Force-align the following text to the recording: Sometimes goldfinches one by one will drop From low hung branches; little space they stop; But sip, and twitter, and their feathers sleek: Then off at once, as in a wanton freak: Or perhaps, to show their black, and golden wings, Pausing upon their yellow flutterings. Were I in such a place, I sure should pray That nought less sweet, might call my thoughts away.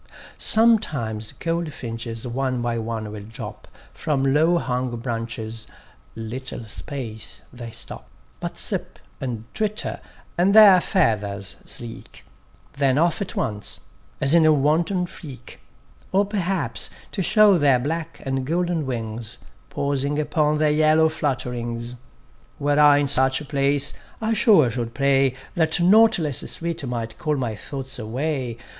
Sometimes 0.39 1.31
goldfinches 1.33 2.25
one 2.25 2.59
by 2.59 2.79
one 2.79 3.11
will 3.11 3.21
drop 3.23 3.67
From 3.93 4.33
low 4.33 4.57
hung 4.57 4.97
branches; 4.97 5.67
little 6.15 6.63
space 6.63 7.41
they 7.53 7.69
stop; 7.69 8.07
But 8.39 8.57
sip, 8.57 8.97
and 9.19 9.45
twitter, 9.53 9.99
and 10.39 10.55
their 10.55 10.81
feathers 10.81 11.57
sleek: 11.65 12.25
Then 12.77 12.97
off 12.97 13.21
at 13.21 13.35
once, 13.35 13.79
as 14.19 14.33
in 14.33 14.43
a 14.43 14.51
wanton 14.51 15.05
freak: 15.05 15.59
Or 16.11 16.25
perhaps, 16.25 16.89
to 17.11 17.21
show 17.21 17.59
their 17.59 17.77
black, 17.77 18.23
and 18.25 18.43
golden 18.43 18.87
wings, 18.87 19.37
Pausing 19.69 20.17
upon 20.17 20.57
their 20.57 20.71
yellow 20.71 21.09
flutterings. 21.09 21.93
Were 22.57 22.79
I 22.79 22.97
in 22.97 23.07
such 23.07 23.39
a 23.39 23.45
place, 23.45 23.93
I 24.19 24.33
sure 24.33 24.71
should 24.71 24.95
pray 24.95 25.35
That 25.53 25.79
nought 25.79 26.17
less 26.17 26.39
sweet, 26.49 26.83
might 26.87 27.19
call 27.19 27.35
my 27.35 27.55
thoughts 27.55 27.99
away. 27.99 28.57